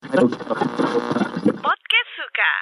[0.00, 0.32] Podcast
[2.16, 2.52] Suka.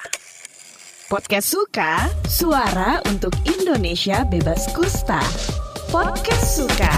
[1.06, 1.92] Podcast Suka,
[2.26, 5.22] suara untuk Indonesia bebas kusta.
[5.87, 6.90] Podcast Suka.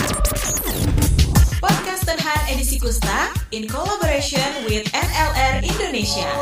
[1.61, 6.33] Podcast Terhan edisi Kusta in collaboration with NLR Indonesia.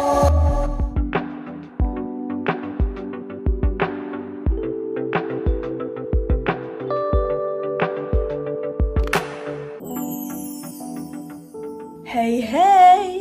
[12.05, 13.18] Hey hey,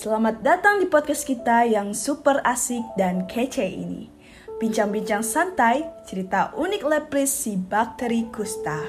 [0.00, 4.08] selamat datang di podcast kita yang super asik dan kece ini.
[4.56, 8.80] Bincang-bincang santai, cerita unik lepris si bakteri kusta.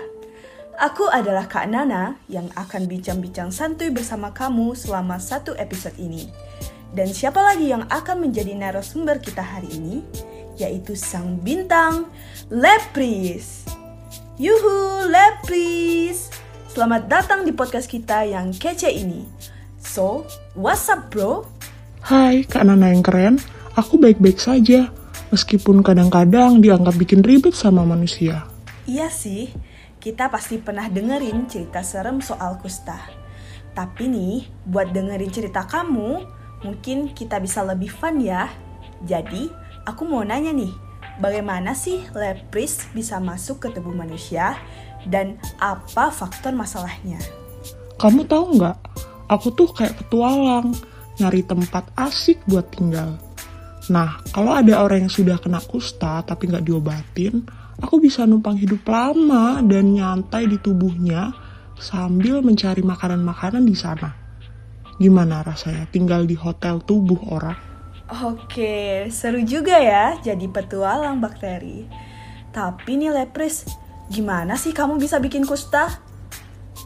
[0.80, 6.32] Aku adalah Kak Nana yang akan bincang-bincang santuy bersama kamu selama satu episode ini.
[6.96, 10.08] Dan siapa lagi yang akan menjadi narasumber kita hari ini?
[10.56, 12.08] Yaitu sang bintang,
[12.48, 13.68] Lepris.
[14.40, 16.32] Yuhu, Lepris!
[16.72, 19.51] Selamat datang di podcast kita yang kece ini.
[19.92, 20.24] So,
[20.56, 21.44] what's up bro?
[22.00, 23.44] Hai, Kak Nana yang keren.
[23.76, 24.88] Aku baik-baik saja,
[25.36, 28.48] meskipun kadang-kadang dianggap bikin ribet sama manusia.
[28.88, 29.52] Iya sih,
[30.00, 33.04] kita pasti pernah dengerin cerita serem soal kusta.
[33.76, 36.24] Tapi nih, buat dengerin cerita kamu,
[36.64, 38.48] mungkin kita bisa lebih fun ya.
[39.04, 39.52] Jadi,
[39.84, 40.72] aku mau nanya nih,
[41.20, 44.56] bagaimana sih lepris bisa masuk ke tubuh manusia
[45.04, 47.20] dan apa faktor masalahnya?
[48.00, 49.11] Kamu tahu nggak?
[49.32, 50.76] Aku tuh kayak petualang,
[51.16, 53.16] nyari tempat asik buat tinggal.
[53.88, 57.48] Nah, kalau ada orang yang sudah kena kusta tapi nggak diobatin,
[57.80, 61.32] aku bisa numpang hidup lama dan nyantai di tubuhnya
[61.80, 64.12] sambil mencari makanan-makanan di sana.
[65.02, 67.58] Gimana rasanya tinggal di hotel tubuh orang?
[68.22, 71.88] Oke, seru juga ya jadi petualang bakteri.
[72.52, 73.64] Tapi nih lepris,
[74.12, 75.88] gimana sih kamu bisa bikin kusta?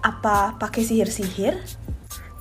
[0.05, 1.84] Apa pakai sihir-sihir?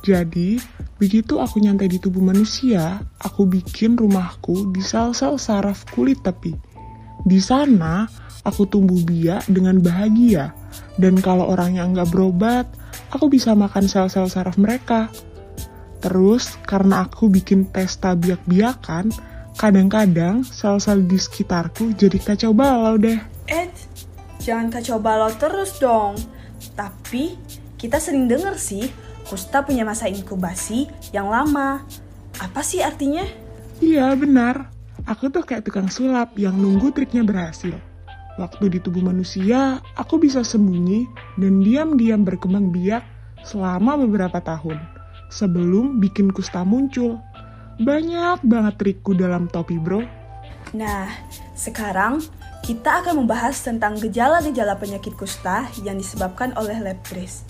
[0.05, 0.61] Jadi,
[1.01, 6.53] begitu aku nyantai di tubuh manusia, aku bikin rumahku di sel-sel saraf kulit tepi.
[7.25, 8.05] Di sana,
[8.45, 10.53] aku tumbuh biak dengan bahagia.
[11.01, 12.69] Dan kalau orangnya nggak berobat,
[13.17, 15.09] aku bisa makan sel-sel saraf mereka.
[16.05, 19.09] Terus, karena aku bikin pesta biak-biakan,
[19.57, 23.17] kadang-kadang sel-sel di sekitarku jadi kacau balau deh.
[23.49, 23.73] Eh,
[24.37, 26.21] jangan kacau balau terus dong.
[26.77, 27.41] Tapi,
[27.81, 28.85] kita sering denger sih,
[29.29, 31.85] kusta punya masa inkubasi yang lama.
[32.41, 33.25] Apa sih artinya?
[33.81, 34.71] Iya, benar.
[35.05, 37.77] Aku tuh kayak tukang sulap yang nunggu triknya berhasil.
[38.35, 41.07] Waktu di tubuh manusia, aku bisa sembunyi
[41.39, 43.05] dan diam-diam berkembang biak
[43.47, 44.81] selama beberapa tahun
[45.31, 47.21] sebelum bikin kusta muncul.
[47.79, 50.03] Banyak banget trikku dalam topi, bro.
[50.75, 51.11] Nah,
[51.55, 52.23] sekarang
[52.65, 57.45] kita akan membahas tentang gejala-gejala penyakit kusta yang disebabkan oleh lepris.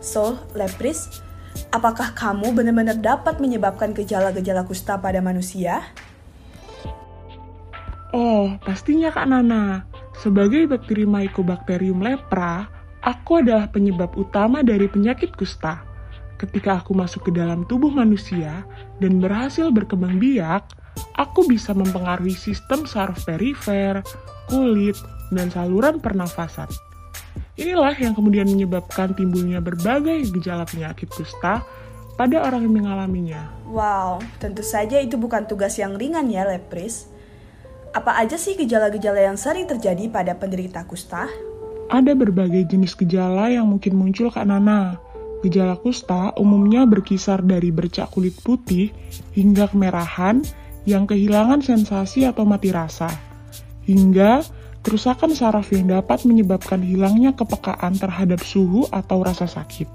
[0.00, 1.22] So, lepris,
[1.70, 5.84] apakah kamu benar-benar dapat menyebabkan gejala-gejala kusta pada manusia?
[8.10, 9.86] Oh, pastinya Kak Nana.
[10.18, 12.66] Sebagai bakteri Mycobacterium lepra,
[13.00, 15.86] aku adalah penyebab utama dari penyakit kusta.
[16.36, 18.64] Ketika aku masuk ke dalam tubuh manusia
[18.98, 20.72] dan berhasil berkembang biak,
[21.16, 24.02] aku bisa mempengaruhi sistem saraf perifer,
[24.48, 24.96] kulit,
[25.30, 26.68] dan saluran pernafasan.
[27.60, 31.60] Inilah yang kemudian menyebabkan timbulnya berbagai gejala penyakit kusta
[32.16, 33.52] pada orang yang mengalaminya.
[33.68, 37.04] Wow, tentu saja itu bukan tugas yang ringan ya, Lepris.
[37.92, 41.28] Apa aja sih gejala-gejala yang sering terjadi pada penderita kusta?
[41.92, 44.96] Ada berbagai jenis gejala yang mungkin muncul Kak Nana.
[45.44, 48.88] Gejala kusta umumnya berkisar dari bercak kulit putih
[49.36, 50.40] hingga kemerahan
[50.88, 53.10] yang kehilangan sensasi atau mati rasa,
[53.84, 54.44] hingga
[54.80, 59.86] kerusakan saraf yang dapat menyebabkan hilangnya kepekaan terhadap suhu atau rasa sakit.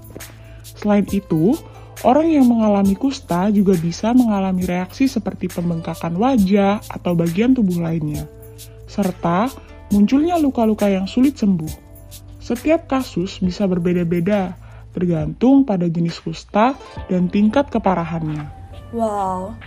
[0.78, 1.58] Selain itu,
[2.06, 8.28] orang yang mengalami kusta juga bisa mengalami reaksi seperti pembengkakan wajah atau bagian tubuh lainnya,
[8.86, 9.50] serta
[9.90, 11.86] munculnya luka-luka yang sulit sembuh.
[12.38, 14.54] Setiap kasus bisa berbeda-beda,
[14.94, 16.78] tergantung pada jenis kusta
[17.10, 18.46] dan tingkat keparahannya.
[18.94, 19.58] Wow,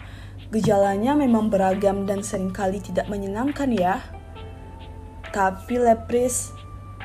[0.48, 4.00] gejalanya memang beragam dan sering kali tidak menyenangkan ya.
[5.30, 6.50] Tapi Lepris,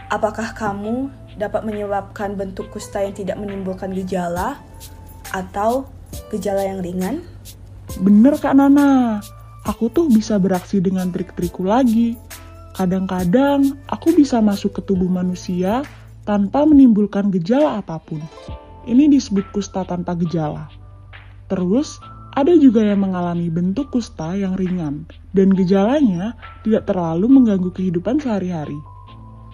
[0.08, 4.62] apakah kamu dapat menyebabkan bentuk kusta yang tidak menimbulkan gejala
[5.34, 5.84] atau
[6.30, 7.20] gejala yang ringan?
[8.00, 9.20] Bener Kak Nana,
[9.68, 12.16] aku tuh bisa beraksi dengan trik-trikku lagi.
[12.74, 15.86] Kadang-kadang aku bisa masuk ke tubuh manusia
[16.26, 18.18] tanpa menimbulkan gejala apa pun.
[18.84, 20.68] Ini disebut kusta tanpa gejala.
[21.46, 22.00] Terus,
[22.34, 26.34] ada juga yang mengalami bentuk kusta yang ringan dan gejalanya
[26.66, 28.76] tidak terlalu mengganggu kehidupan sehari-hari.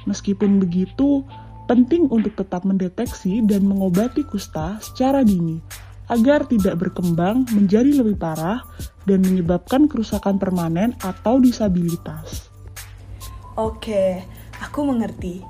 [0.08, 1.20] Meskipun begitu,
[1.68, 5.60] penting untuk tetap mendeteksi dan mengobati kusta secara dini
[6.10, 8.64] agar tidak berkembang menjadi lebih parah
[9.06, 12.50] dan menyebabkan kerusakan permanen atau disabilitas.
[13.54, 14.24] Oke,
[14.58, 15.44] aku mengerti.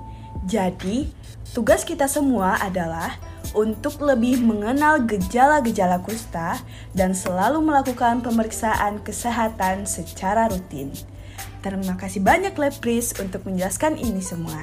[0.44, 1.08] Jadi,
[1.56, 6.58] tugas kita semua adalah untuk lebih mengenal gejala-gejala kusta
[6.94, 10.92] dan selalu melakukan pemeriksaan kesehatan secara rutin.
[11.60, 14.60] Terima kasih banyak Lepris untuk menjelaskan ini semua.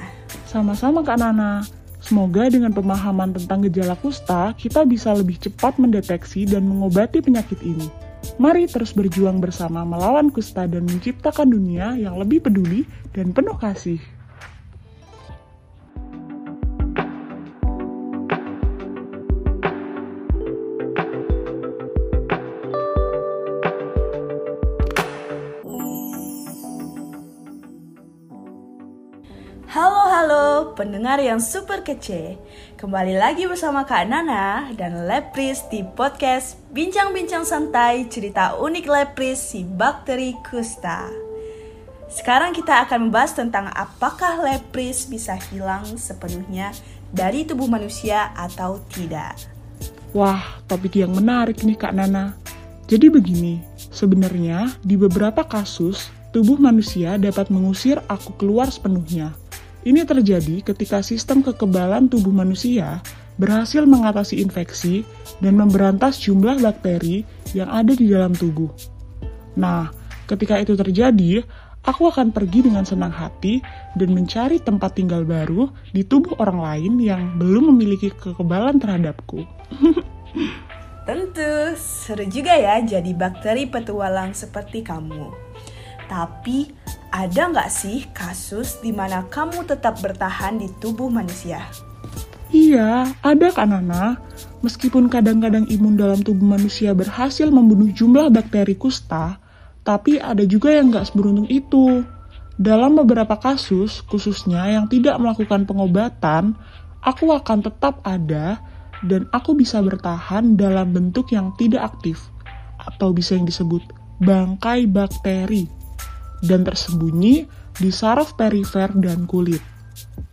[0.50, 1.62] Sama-sama Kak Nana.
[1.98, 7.90] Semoga dengan pemahaman tentang gejala kusta, kita bisa lebih cepat mendeteksi dan mengobati penyakit ini.
[8.38, 13.98] Mari terus berjuang bersama melawan kusta dan menciptakan dunia yang lebih peduli dan penuh kasih.
[30.78, 32.38] Pendengar yang super kece
[32.78, 39.66] Kembali lagi bersama Kak Nana dan Lepris di podcast Bincang-Bincang Santai Cerita Unik Lepris si
[39.66, 41.10] Bakteri Kusta
[42.06, 46.70] Sekarang kita akan membahas tentang apakah lepris bisa hilang sepenuhnya
[47.10, 49.34] dari tubuh manusia atau tidak
[50.14, 52.32] Wah, topik yang menarik nih Kak Nana.
[52.88, 53.60] Jadi begini,
[53.92, 59.36] sebenarnya di beberapa kasus, tubuh manusia dapat mengusir aku keluar sepenuhnya.
[59.86, 62.98] Ini terjadi ketika sistem kekebalan tubuh manusia
[63.38, 65.06] berhasil mengatasi infeksi
[65.38, 67.22] dan memberantas jumlah bakteri
[67.54, 68.68] yang ada di dalam tubuh.
[69.54, 69.94] Nah,
[70.26, 71.46] ketika itu terjadi,
[71.86, 73.62] aku akan pergi dengan senang hati
[73.94, 79.46] dan mencari tempat tinggal baru di tubuh orang lain yang belum memiliki kekebalan terhadapku.
[81.08, 85.32] Tentu, seru juga ya jadi bakteri petualang seperti kamu.
[86.04, 86.68] Tapi,
[87.08, 91.64] ada nggak sih kasus di mana kamu tetap bertahan di tubuh manusia?
[92.48, 94.16] Iya, ada kan Nana.
[94.64, 99.36] Meskipun kadang-kadang imun dalam tubuh manusia berhasil membunuh jumlah bakteri kusta,
[99.84, 102.02] tapi ada juga yang nggak seberuntung itu.
[102.58, 106.58] Dalam beberapa kasus, khususnya yang tidak melakukan pengobatan,
[107.06, 108.58] aku akan tetap ada
[109.06, 112.18] dan aku bisa bertahan dalam bentuk yang tidak aktif,
[112.82, 113.84] atau bisa yang disebut
[114.18, 115.70] bangkai bakteri,
[116.44, 117.46] dan tersembunyi
[117.78, 119.62] di saraf perifer dan kulit.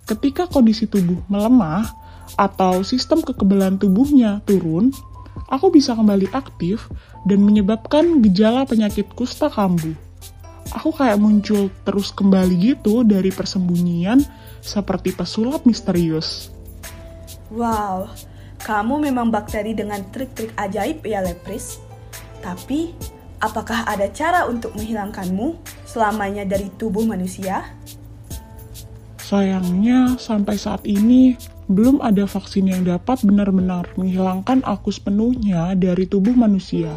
[0.05, 1.89] Ketika kondisi tubuh melemah
[2.37, 4.93] atau sistem kekebalan tubuhnya turun,
[5.49, 6.89] aku bisa kembali aktif
[7.25, 9.93] dan menyebabkan gejala penyakit kusta kambuh.
[10.73, 14.25] Aku kayak muncul terus kembali gitu dari persembunyian
[14.65, 16.49] seperti pesulap misterius.
[17.53, 18.09] Wow,
[18.65, 21.77] kamu memang bakteri dengan trik-trik ajaib ya Lepris.
[22.41, 22.97] Tapi,
[23.37, 25.53] apakah ada cara untuk menghilangkanmu
[25.95, 27.71] selamanya dari tubuh manusia?
[29.15, 31.39] Sayangnya, sampai saat ini
[31.71, 36.91] belum ada vaksin yang dapat benar-benar menghilangkan aku sepenuhnya dari tubuh manusia.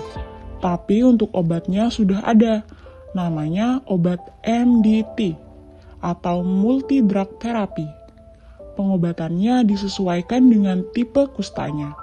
[0.58, 2.66] Tapi untuk obatnya sudah ada,
[3.14, 5.38] namanya obat MDT
[6.02, 7.86] atau multi drug therapy
[8.78, 11.98] pengobatannya disesuaikan dengan tipe kustanya.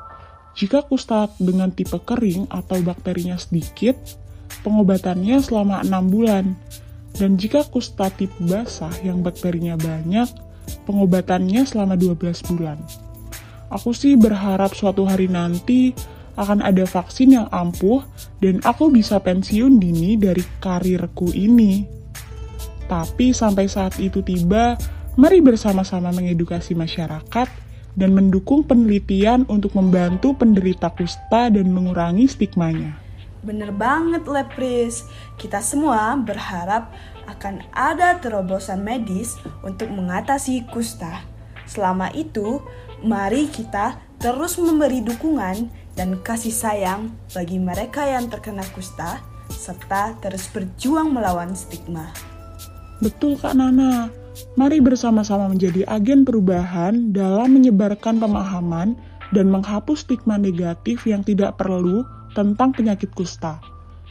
[0.59, 3.95] Jika kusta dengan tipe kering atau bakterinya sedikit,
[4.65, 6.57] pengobatannya selama 6 bulan.
[7.15, 10.27] Dan jika kusta tipe basah yang bakterinya banyak,
[10.89, 12.81] pengobatannya selama 12 bulan.
[13.69, 15.94] Aku sih berharap suatu hari nanti
[16.35, 18.03] akan ada vaksin yang ampuh
[18.44, 21.86] dan aku bisa pensiun dini dari karirku ini.
[22.89, 24.75] Tapi sampai saat itu tiba,
[25.15, 27.48] Mari bersama-sama mengedukasi masyarakat
[27.95, 33.00] dan mendukung penelitian untuk membantu penderita kusta dan mengurangi stigmanya.
[33.46, 35.06] Bener banget Lepris,
[35.38, 36.90] kita semua berharap
[37.30, 41.22] akan ada terobosan medis untuk mengatasi kusta.
[41.70, 42.58] Selama itu,
[43.06, 49.22] mari kita terus memberi dukungan dan kasih sayang bagi mereka yang terkena kusta,
[49.54, 52.10] serta terus berjuang melawan stigma.
[52.98, 54.10] Betul Kak Nana,
[54.60, 59.00] Mari bersama-sama menjadi agen perubahan dalam menyebarkan pemahaman
[59.32, 62.04] dan menghapus stigma negatif yang tidak perlu
[62.36, 63.63] tentang penyakit kusta.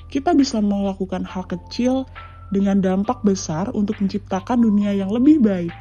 [0.09, 2.09] Kita bisa melakukan hal kecil
[2.49, 5.75] dengan dampak besar untuk menciptakan dunia yang lebih baik.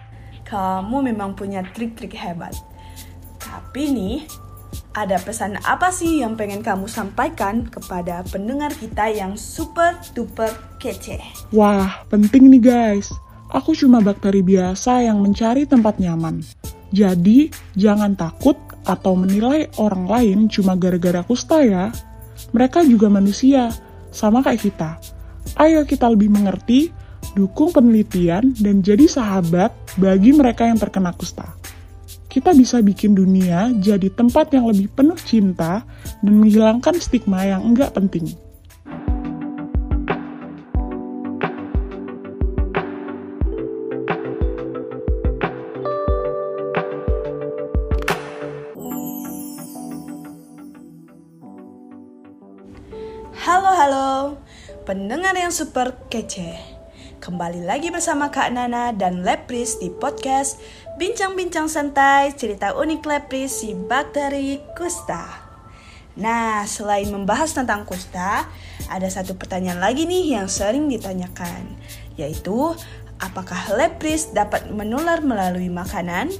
[0.43, 2.53] Kamu memang punya trik-trik hebat.
[3.39, 4.17] Tapi nih,
[4.93, 11.21] ada pesan apa sih yang pengen kamu sampaikan kepada pendengar kita yang super duper kece?
[11.53, 13.09] Wah, penting nih guys.
[13.53, 16.41] Aku cuma bakteri biasa yang mencari tempat nyaman.
[16.93, 21.93] Jadi, jangan takut atau menilai orang lain cuma gara-gara kusta ya.
[22.51, 23.71] Mereka juga manusia,
[24.11, 24.91] sama kayak kita.
[25.55, 26.91] Ayo kita lebih mengerti,
[27.37, 31.55] dukung penelitian, dan jadi sahabat bagi mereka yang terkena kusta.
[32.33, 35.85] kita bisa bikin dunia jadi tempat yang lebih penuh cinta
[36.25, 38.25] dan menghilangkan stigma yang enggak penting.
[55.53, 56.57] Super kece.
[57.21, 60.57] Kembali lagi bersama Kak Nana dan Lepris di podcast
[60.97, 65.29] Bincang-bincang santai cerita unik Lepris si bakteri kusta.
[66.17, 68.49] Nah, selain membahas tentang kusta,
[68.89, 71.77] ada satu pertanyaan lagi nih yang sering ditanyakan,
[72.17, 72.73] yaitu
[73.21, 76.33] apakah lepris dapat menular melalui makanan?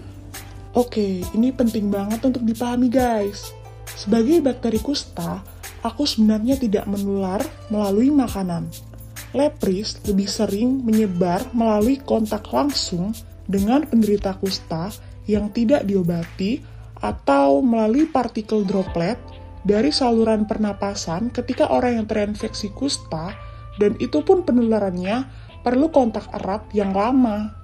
[0.73, 3.53] Oke, ini penting banget untuk dipahami guys.
[3.93, 5.45] Sebagai bakteri kusta,
[5.85, 8.92] aku sebenarnya tidak menular melalui makanan.
[9.33, 13.17] Lepris lebih sering menyebar melalui kontak langsung
[13.49, 14.93] dengan penderita kusta
[15.25, 16.61] yang tidak diobati
[17.01, 19.17] atau melalui partikel droplet
[19.65, 23.33] dari saluran pernapasan ketika orang yang terinfeksi kusta
[23.81, 25.25] dan itu pun penularannya
[25.65, 27.57] perlu kontak erat yang lama.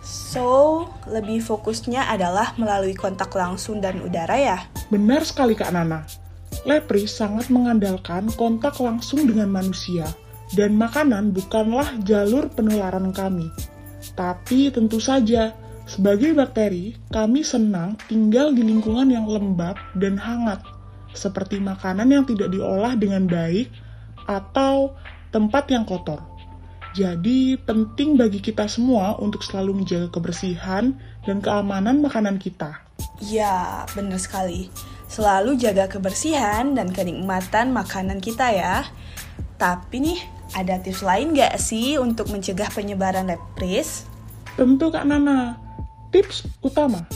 [0.00, 4.58] So, lebih fokusnya adalah melalui kontak langsung dan udara ya?
[4.88, 6.06] Benar sekali Kak Nana.
[6.62, 10.08] Lepris sangat mengandalkan kontak langsung dengan manusia
[10.54, 13.50] dan makanan bukanlah jalur penularan kami.
[14.18, 15.54] Tapi tentu saja,
[15.86, 20.62] sebagai bakteri, kami senang tinggal di lingkungan yang lembab dan hangat,
[21.14, 23.70] seperti makanan yang tidak diolah dengan baik
[24.26, 24.94] atau
[25.30, 26.22] tempat yang kotor.
[26.90, 32.82] Jadi, penting bagi kita semua untuk selalu menjaga kebersihan dan keamanan makanan kita.
[33.22, 34.74] Ya, benar sekali.
[35.06, 38.82] Selalu jaga kebersihan dan kenikmatan makanan kita ya.
[39.54, 44.06] Tapi nih, ada tips lain gak sih untuk mencegah penyebaran lepris?
[44.58, 45.56] Tentu Kak Nana,
[46.10, 47.06] tips utama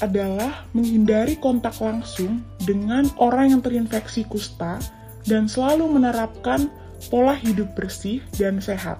[0.00, 4.80] adalah menghindari kontak langsung dengan orang yang terinfeksi kusta
[5.28, 6.72] dan selalu menerapkan
[7.12, 8.98] pola hidup bersih dan sehat.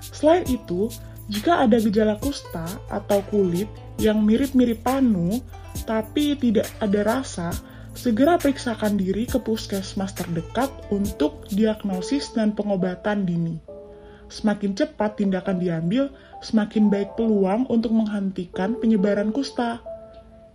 [0.00, 0.88] Selain itu,
[1.26, 3.66] jika ada gejala kusta atau kulit
[3.98, 5.40] yang mirip-mirip panu
[5.84, 7.52] tapi tidak ada rasa,
[7.96, 13.56] segera periksakan diri ke puskesmas terdekat untuk diagnosis dan pengobatan dini.
[14.28, 16.12] Semakin cepat tindakan diambil,
[16.44, 19.80] semakin baik peluang untuk menghentikan penyebaran kusta.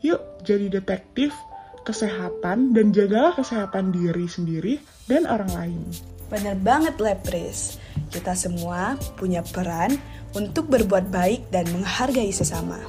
[0.05, 1.33] Yuk, jadi detektif
[1.81, 4.73] kesehatan dan jagalah kesehatan diri sendiri
[5.09, 5.81] dan orang lain.
[6.29, 7.81] Bener banget Lepris,
[8.13, 9.97] kita semua punya peran
[10.31, 12.79] untuk berbuat baik dan menghargai sesama.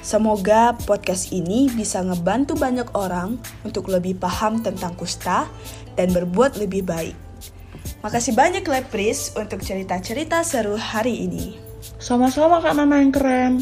[0.00, 3.36] Semoga podcast ini bisa ngebantu banyak orang
[3.68, 5.44] untuk lebih paham tentang kusta
[5.92, 7.12] dan berbuat lebih baik.
[8.00, 11.60] Makasih banyak Lepris untuk cerita-cerita seru hari ini.
[12.00, 13.60] Sama-sama Kak Nana yang keren.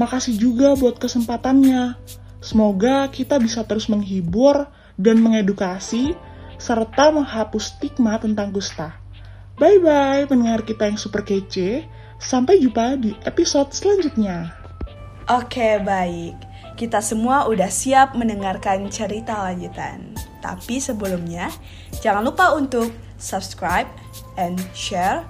[0.00, 2.00] Makasih juga buat kesempatannya.
[2.40, 4.64] Semoga kita bisa terus menghibur
[4.96, 6.16] dan mengedukasi
[6.56, 8.96] serta menghapus stigma tentang kusta.
[9.60, 11.84] Bye-bye pendengar kita yang super kece.
[12.16, 14.63] Sampai jumpa di episode selanjutnya.
[15.24, 16.36] Oke, baik.
[16.76, 20.12] Kita semua udah siap mendengarkan cerita lanjutan.
[20.44, 21.48] Tapi sebelumnya,
[22.04, 23.88] jangan lupa untuk subscribe
[24.36, 25.24] and share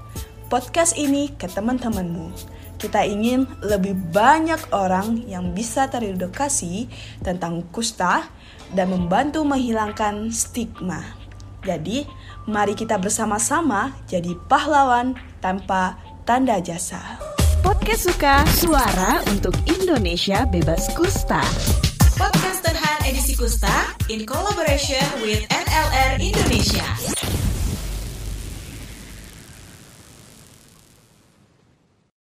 [0.51, 2.35] podcast ini ke teman-temanmu.
[2.75, 6.91] Kita ingin lebih banyak orang yang bisa teredukasi
[7.23, 8.27] tentang kusta
[8.75, 11.07] dan membantu menghilangkan stigma.
[11.63, 12.03] Jadi,
[12.51, 17.24] mari kita bersama-sama jadi pahlawan tanpa tanda jasa.
[17.65, 21.41] Podcast Suka, suara untuk Indonesia bebas kusta.
[22.13, 27.24] Podcast Terhan edisi Kusta in collaboration with NLR Indonesia.